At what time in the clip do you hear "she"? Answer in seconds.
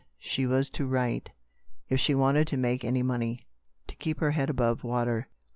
0.17-0.47, 1.99-2.15